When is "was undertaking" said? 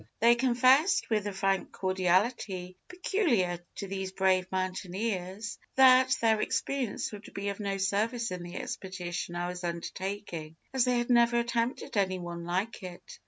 9.49-10.55